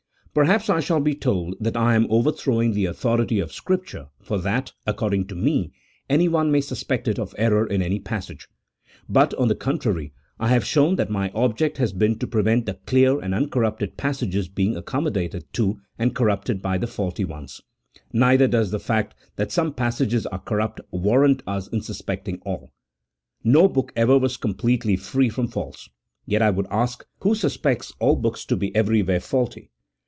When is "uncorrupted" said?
13.35-13.97